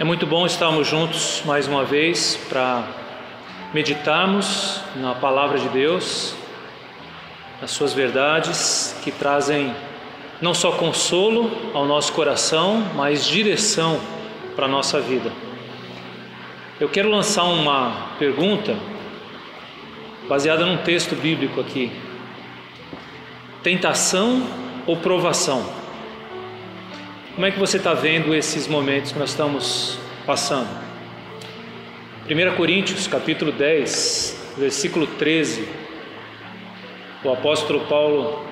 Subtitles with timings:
[0.00, 2.88] É muito bom estarmos juntos mais uma vez para
[3.74, 6.34] meditarmos na palavra de Deus,
[7.60, 9.74] nas suas verdades que trazem
[10.40, 14.00] não só consolo ao nosso coração, mas direção
[14.56, 15.30] para a nossa vida.
[16.80, 18.78] Eu quero lançar uma pergunta
[20.26, 21.92] baseada num texto bíblico aqui.
[23.62, 24.46] Tentação
[24.86, 25.79] ou provação?
[27.40, 30.68] Como é que você está vendo esses momentos que nós estamos passando?
[32.28, 35.66] 1 Coríntios, capítulo 10, versículo 13,
[37.24, 38.44] o apóstolo Paulo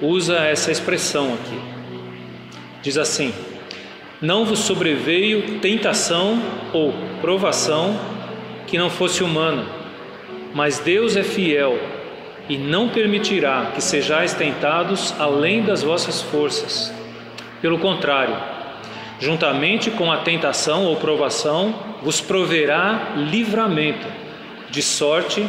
[0.00, 1.60] usa essa expressão aqui.
[2.80, 3.34] Diz assim:
[4.18, 6.42] Não vos sobreveio tentação
[6.72, 8.00] ou provação
[8.66, 9.66] que não fosse humana,
[10.54, 11.78] mas Deus é fiel
[12.48, 17.01] e não permitirá que sejais tentados além das vossas forças
[17.62, 18.36] pelo contrário,
[19.20, 24.06] juntamente com a tentação ou provação, vos proverá livramento,
[24.68, 25.48] de sorte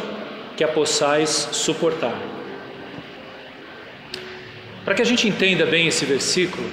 [0.56, 2.16] que a possais suportar.
[4.84, 6.70] Para que a gente entenda bem esse versículo,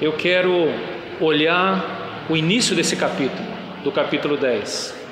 [0.00, 0.72] eu quero
[1.20, 3.48] olhar o início desse capítulo,
[3.82, 5.02] do capítulo 10.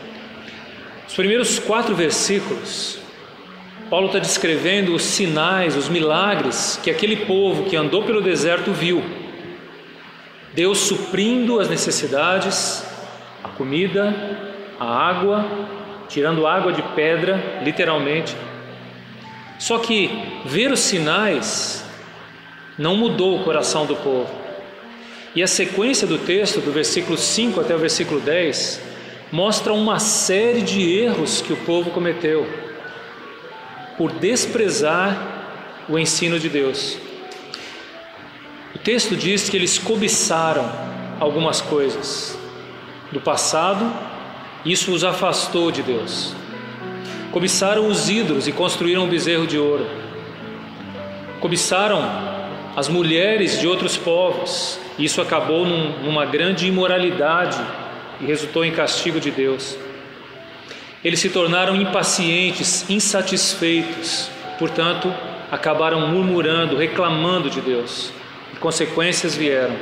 [1.08, 3.00] Os primeiros quatro versículos
[3.90, 9.02] Paulo está descrevendo os sinais, os milagres que aquele povo que andou pelo deserto viu.
[10.54, 12.84] Deus suprindo as necessidades,
[13.42, 14.14] a comida,
[14.78, 15.44] a água,
[16.08, 18.36] tirando água de pedra, literalmente.
[19.58, 20.08] Só que
[20.44, 21.84] ver os sinais
[22.78, 24.30] não mudou o coração do povo.
[25.34, 28.80] E a sequência do texto, do versículo 5 até o versículo 10,
[29.32, 32.69] mostra uma série de erros que o povo cometeu
[34.00, 36.96] por desprezar o ensino de Deus.
[38.74, 40.64] O texto diz que eles cobiçaram
[41.20, 42.34] algumas coisas
[43.12, 43.92] do passado,
[44.64, 46.34] isso os afastou de Deus.
[47.30, 49.86] Cobiçaram os ídolos e construíram um bezerro de ouro.
[51.38, 52.02] Cobiçaram
[52.74, 57.60] as mulheres de outros povos, e isso acabou num, numa grande imoralidade
[58.18, 59.76] e resultou em castigo de Deus.
[61.02, 65.12] Eles se tornaram impacientes, insatisfeitos, portanto,
[65.50, 68.12] acabaram murmurando, reclamando de Deus.
[68.52, 69.74] E consequências vieram.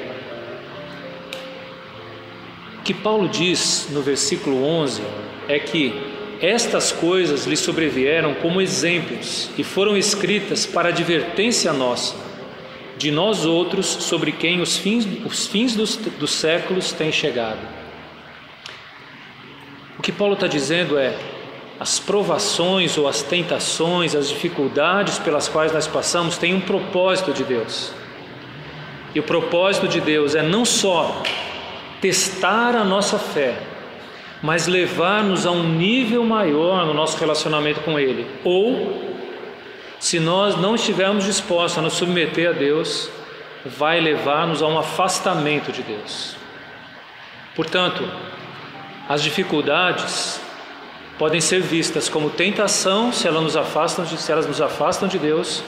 [2.79, 5.03] O que Paulo diz no versículo 11
[5.49, 5.93] é que
[6.41, 12.15] estas coisas lhe sobrevieram como exemplos e foram escritas para advertência nossa,
[12.97, 17.78] de nós outros sobre quem os fins, os fins dos, dos séculos têm chegado.
[19.99, 21.17] O que Paulo está dizendo é:
[21.79, 27.45] as provações ou as tentações, as dificuldades pelas quais nós passamos têm um propósito de
[27.45, 27.93] Deus.
[29.15, 31.23] E o propósito de Deus é não só
[32.01, 33.59] testar a nossa fé,
[34.43, 38.27] mas levar-nos a um nível maior no nosso relacionamento com Ele.
[38.45, 39.03] Ou,
[39.99, 43.11] se nós não estivermos dispostos a nos submeter a Deus,
[43.65, 46.37] vai levar-nos a um afastamento de Deus.
[47.57, 48.09] Portanto,
[49.09, 50.41] as dificuldades
[51.19, 55.19] podem ser vistas como tentação se elas nos afastam de, se elas nos afastam de
[55.19, 55.63] Deus,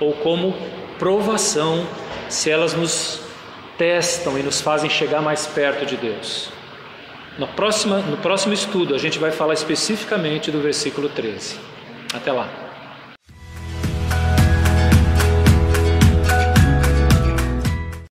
[0.00, 0.56] ou como
[0.98, 1.86] provação
[2.28, 3.20] se elas nos
[3.78, 6.48] testam e nos fazem chegar mais perto de Deus.
[7.38, 11.58] No próximo, no próximo estudo, a gente vai falar especificamente do versículo 13.
[12.14, 12.65] Até lá.